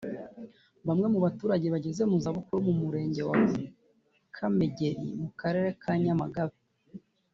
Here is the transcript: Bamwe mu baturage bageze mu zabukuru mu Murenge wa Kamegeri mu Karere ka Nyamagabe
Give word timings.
Bamwe 0.87 1.07
mu 1.13 1.19
baturage 1.25 1.65
bageze 1.73 2.03
mu 2.11 2.17
zabukuru 2.23 2.59
mu 2.67 2.73
Murenge 2.81 3.21
wa 3.29 3.35
Kamegeri 4.35 5.07
mu 5.21 5.29
Karere 5.39 5.69
ka 5.81 5.91
Nyamagabe 6.03 6.55